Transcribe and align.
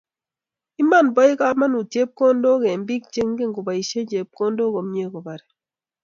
Iman 0.81 1.05
bo 1.15 1.21
kamanut 1.39 1.87
chepkondok, 1.93 2.61
eng 2.71 2.83
biik 2.87 3.03
cheingen 3.13 3.51
kobaishie 3.55 4.03
chepkondok 4.11 4.71
komnyei 4.75 5.11
kobare 5.13 5.45